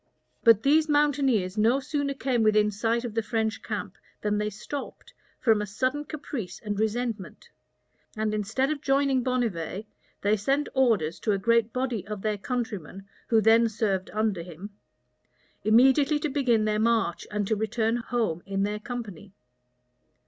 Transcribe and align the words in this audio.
But 0.43 0.63
these 0.63 0.89
mountaineers 0.89 1.59
no 1.59 1.79
sooner 1.79 2.15
came 2.15 2.41
within 2.41 2.71
sight 2.71 3.05
of 3.05 3.13
the 3.13 3.21
French 3.21 3.61
camp, 3.61 3.99
than 4.21 4.39
they 4.39 4.49
stopped, 4.49 5.13
from 5.39 5.61
a 5.61 5.67
sudden 5.67 6.05
caprice 6.05 6.59
and 6.65 6.79
resentment; 6.79 7.49
and 8.17 8.33
instead 8.33 8.71
of 8.71 8.81
joining 8.81 9.21
Bonnivet, 9.21 9.85
they 10.23 10.37
sent 10.37 10.69
orders 10.73 11.19
to 11.19 11.33
a 11.33 11.37
great 11.37 11.71
body 11.71 12.03
of 12.07 12.23
their 12.23 12.39
countrymen, 12.39 13.05
who 13.27 13.41
then 13.41 13.69
served 13.69 14.09
under 14.11 14.41
him, 14.41 14.71
immediately 15.63 16.17
to 16.17 16.29
begin 16.29 16.65
their 16.65 16.79
march, 16.79 17.27
and 17.29 17.45
to 17.45 17.55
return 17.55 17.97
home 17.97 18.41
in 18.47 18.63
their 18.63 18.79
company. 18.79 19.33